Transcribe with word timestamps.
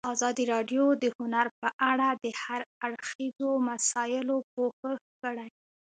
ازادي 0.13 0.43
راډیو 0.53 0.83
د 1.03 1.05
هنر 1.17 1.47
په 1.61 1.69
اړه 1.91 2.07
د 2.23 2.25
هر 2.41 2.61
اړخیزو 2.85 3.49
مسایلو 3.69 4.35
پوښښ 4.53 4.99
کړی. 5.21 5.49